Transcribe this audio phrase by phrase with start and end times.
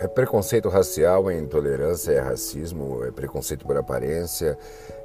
[0.00, 4.56] É preconceito racial, é intolerância, é racismo, é preconceito por aparência,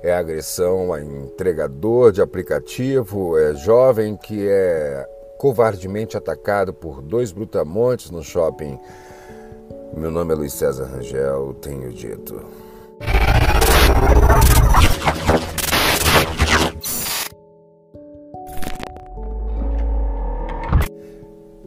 [0.03, 5.03] é agressão a entregador de aplicativo, é jovem que é
[5.39, 8.79] covardemente atacado por dois brutamontes no shopping.
[9.97, 12.45] Meu nome é Luiz César Rangel, tenho dito.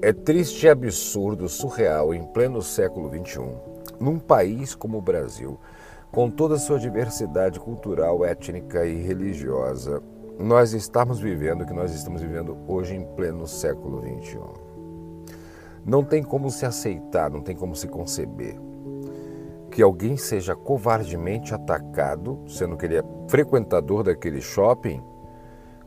[0.06, 3.40] É triste, absurdo, surreal, em pleno século XXI,
[3.98, 5.58] num país como o Brasil,
[6.12, 10.00] com toda a sua diversidade cultural, étnica e religiosa,
[10.38, 14.38] nós estamos vivendo o que nós estamos vivendo hoje em pleno século XXI.
[15.84, 18.56] Não tem como se aceitar, não tem como se conceber
[19.72, 25.02] que alguém seja covardemente atacado, sendo que ele é frequentador daquele shopping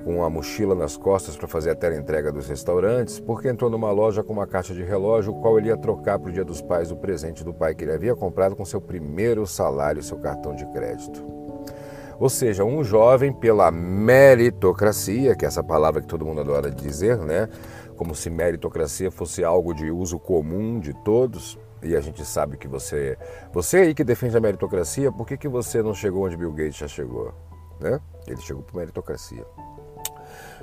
[0.03, 4.23] com a mochila nas costas para fazer a teleentrega dos restaurantes, porque entrou numa loja
[4.23, 6.91] com uma caixa de relógio, o qual ele ia trocar para o Dia dos Pais
[6.91, 10.65] o presente do pai que ele havia comprado com seu primeiro salário, seu cartão de
[10.67, 11.23] crédito.
[12.19, 17.17] Ou seja, um jovem pela meritocracia, que é essa palavra que todo mundo adora dizer,
[17.17, 17.47] né?
[17.95, 21.57] Como se meritocracia fosse algo de uso comum de todos.
[21.81, 23.17] E a gente sabe que você,
[23.53, 26.75] você aí que defende a meritocracia, por que, que você não chegou onde Bill Gates
[26.75, 27.33] já chegou?
[27.79, 28.01] Né?
[28.27, 29.45] Ele chegou por meritocracia.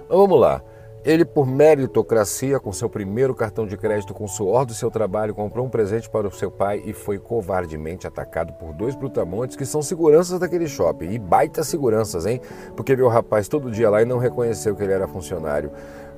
[0.09, 0.63] Vamos lá.
[1.07, 5.37] Ele, por meritocracia, com seu primeiro cartão de crédito, com o suor do seu trabalho,
[5.37, 9.65] comprou um presente para o seu pai e foi covardemente atacado por dois brutamontes que
[9.65, 11.13] são seguranças daquele shopping.
[11.13, 12.41] E baita seguranças, hein?
[12.75, 15.71] Porque viu o rapaz todo dia lá e não reconheceu que ele era funcionário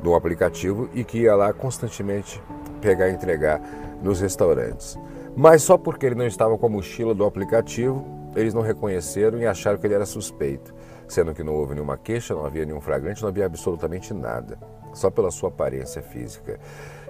[0.03, 2.43] do aplicativo e que ia lá constantemente
[2.81, 3.61] pegar e entregar
[4.03, 4.98] nos restaurantes.
[5.37, 9.47] Mas só porque ele não estava com a mochila do aplicativo, eles não reconheceram e
[9.47, 10.72] acharam que ele era suspeito
[11.09, 14.59] sendo que não houve nenhuma queixa, não havia nenhum flagrante, não havia absolutamente nada,
[14.92, 16.61] só pela sua aparência física.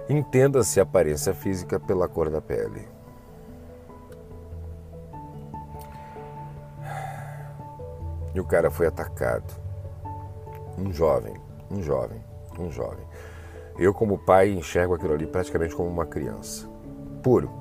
[0.07, 2.87] Entenda-se aparência física pela cor da pele.
[8.33, 9.53] E o cara foi atacado.
[10.77, 11.33] Um jovem,
[11.69, 12.23] um jovem,
[12.57, 13.05] um jovem.
[13.77, 16.67] Eu, como pai, enxergo aquilo ali praticamente como uma criança.
[17.21, 17.51] Puro,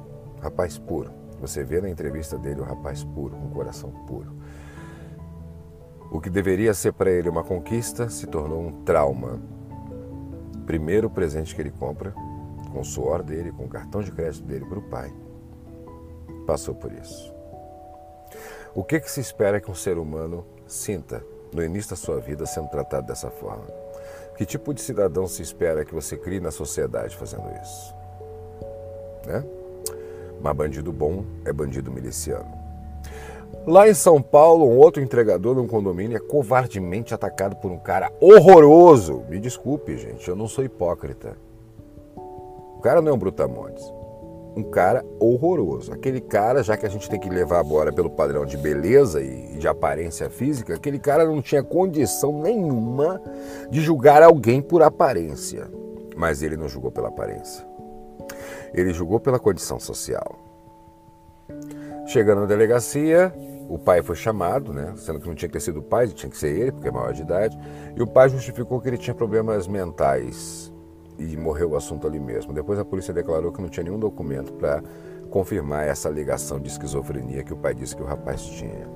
[0.40, 1.10] rapaz puro.
[1.40, 4.37] Você vê na entrevista dele o rapaz puro, um coração puro.
[6.10, 9.38] O que deveria ser para ele uma conquista se tornou um trauma.
[10.64, 12.14] Primeiro presente que ele compra,
[12.72, 15.12] com o suor dele, com o cartão de crédito dele para o pai,
[16.46, 17.34] passou por isso.
[18.74, 22.46] O que, que se espera que um ser humano sinta no início da sua vida
[22.46, 23.66] sendo tratado dessa forma?
[24.36, 27.94] Que tipo de cidadão se espera que você crie na sociedade fazendo isso?
[29.26, 29.44] Né?
[30.40, 32.57] Mas bandido bom é bandido miliciano.
[33.68, 37.76] Lá em São Paulo, um outro entregador de um condomínio é covardemente atacado por um
[37.76, 39.24] cara horroroso.
[39.28, 41.36] Me desculpe, gente, eu não sou hipócrita.
[42.16, 43.84] O cara não é um brutamontes.
[44.56, 45.92] Um cara horroroso.
[45.92, 49.58] Aquele cara, já que a gente tem que levar agora pelo padrão de beleza e
[49.58, 53.20] de aparência física, aquele cara não tinha condição nenhuma
[53.68, 55.70] de julgar alguém por aparência.
[56.16, 57.66] Mas ele não julgou pela aparência.
[58.72, 60.38] Ele julgou pela condição social.
[62.06, 63.30] Chegando na delegacia,
[63.68, 66.30] o pai foi chamado, né, sendo que não tinha que ter sido o pai, tinha
[66.30, 67.58] que ser ele, porque é maior de idade,
[67.94, 70.72] e o pai justificou que ele tinha problemas mentais
[71.18, 72.52] e morreu o assunto ali mesmo.
[72.52, 74.82] Depois a polícia declarou que não tinha nenhum documento para
[75.30, 78.88] confirmar essa ligação de esquizofrenia que o pai disse que o rapaz tinha.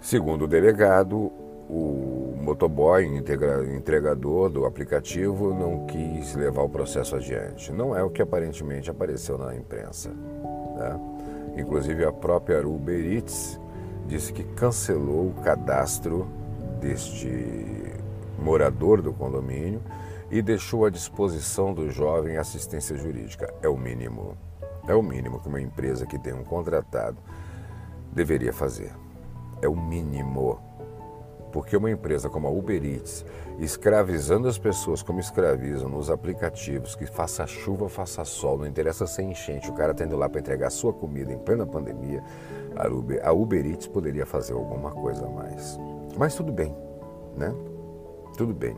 [0.00, 1.32] Segundo o delegado,
[1.68, 7.72] o motoboy, entregador do aplicativo, não quis levar o processo adiante.
[7.72, 10.10] Não é o que aparentemente apareceu na imprensa.
[10.76, 11.00] Né?
[11.56, 13.60] Inclusive a própria Uber Eats
[14.06, 16.26] disse que cancelou o cadastro
[16.80, 17.92] deste
[18.38, 19.80] morador do condomínio
[20.30, 23.52] e deixou à disposição do jovem assistência jurídica.
[23.62, 24.36] É o mínimo.
[24.86, 27.16] É o mínimo que uma empresa que tem um contratado
[28.12, 28.92] deveria fazer.
[29.62, 30.60] É o mínimo.
[31.54, 33.24] Porque uma empresa como a Uber Eats,
[33.60, 39.22] escravizando as pessoas como escravizam nos aplicativos, que faça chuva, faça sol, não interessa ser
[39.22, 42.24] enchente, o cara tendo lá para entregar sua comida em plena pandemia,
[42.74, 45.78] a Uber, a Uber Eats poderia fazer alguma coisa a mais.
[46.18, 46.76] Mas tudo bem,
[47.36, 47.54] né?
[48.36, 48.76] Tudo bem.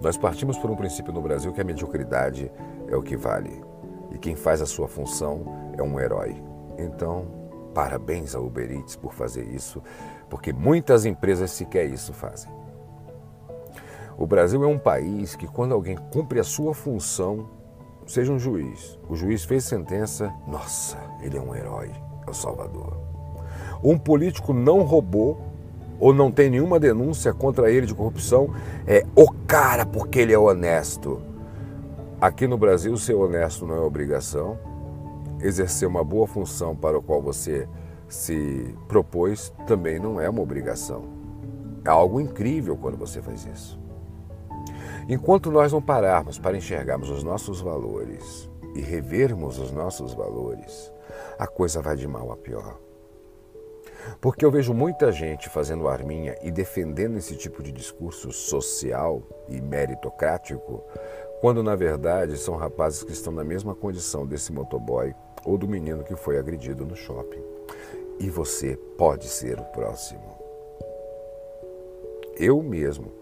[0.00, 2.50] Nós partimos por um princípio no Brasil que a mediocridade
[2.88, 3.62] é o que vale.
[4.10, 6.34] E quem faz a sua função é um herói.
[6.78, 9.82] Então, parabéns a Uber Eats por fazer isso
[10.28, 12.50] porque muitas empresas sequer isso fazem.
[14.16, 17.48] O Brasil é um país que, quando alguém cumpre a sua função,
[18.06, 21.90] seja um juiz, o juiz fez sentença, nossa, ele é um herói,
[22.26, 22.98] é o salvador.
[23.82, 25.40] Um político não roubou
[26.00, 28.52] ou não tem nenhuma denúncia contra ele de corrupção,
[28.86, 31.22] é o cara porque ele é honesto.
[32.20, 34.58] Aqui no Brasil, ser honesto não é obrigação,
[35.40, 37.68] exercer uma boa função para o qual você
[38.08, 41.04] se propôs também não é uma obrigação.
[41.84, 43.78] É algo incrível quando você faz isso.
[45.08, 50.92] Enquanto nós não pararmos para enxergarmos os nossos valores e revermos os nossos valores,
[51.38, 52.78] a coisa vai de mal a pior.
[54.20, 59.60] Porque eu vejo muita gente fazendo arminha e defendendo esse tipo de discurso social e
[59.60, 60.82] meritocrático,
[61.40, 65.14] quando na verdade são rapazes que estão na mesma condição desse motoboy
[65.44, 67.42] ou do menino que foi agredido no shopping.
[68.18, 70.36] E você pode ser o próximo.
[72.36, 73.12] Eu mesmo,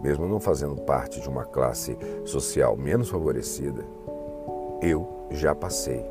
[0.00, 3.84] mesmo não fazendo parte de uma classe social menos favorecida,
[4.80, 6.04] eu já passei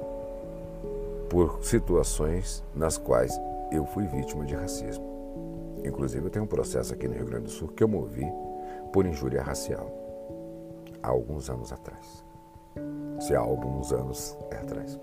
[1.29, 3.37] por situações nas quais
[3.71, 5.11] eu fui vítima de racismo.
[5.83, 8.25] Inclusive, eu tenho um processo aqui no Rio Grande do Sul que eu movi
[8.93, 10.00] por injúria racial
[11.03, 12.23] há alguns anos atrás.
[13.19, 14.99] Se há alguns anos é atrás.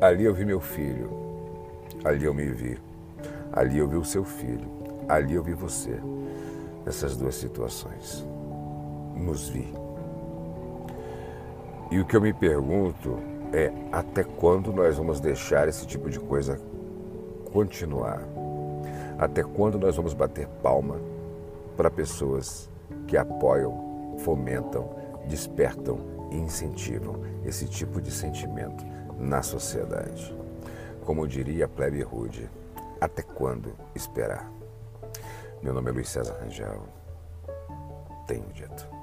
[0.00, 1.10] Ali eu vi meu filho,
[2.04, 2.78] ali eu me vi,
[3.52, 4.68] ali eu vi o seu filho,
[5.08, 5.98] ali eu vi você.
[6.84, 8.24] Nessas duas situações,
[9.16, 9.74] nos vi.
[11.90, 13.18] E o que eu me pergunto
[13.52, 16.60] é até quando nós vamos deixar esse tipo de coisa
[17.52, 18.22] continuar?
[19.18, 21.00] Até quando nós vamos bater palma
[21.76, 22.70] para pessoas
[23.06, 24.88] que apoiam, fomentam,
[25.28, 28.84] despertam e incentivam esse tipo de sentimento
[29.18, 30.34] na sociedade?
[31.04, 32.50] Como diria Plebe Rude,
[33.00, 34.50] até quando esperar?
[35.62, 36.82] Meu nome é Luiz César Rangel.
[38.26, 38.95] Tenho dito.